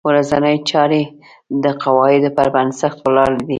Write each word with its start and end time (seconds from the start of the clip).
ورځنۍ 0.09 0.57
چارې 0.69 1.01
د 1.63 1.65
قواعدو 1.83 2.29
په 2.37 2.43
بنسټ 2.53 2.93
ولاړې 3.03 3.37
دي. 3.47 3.49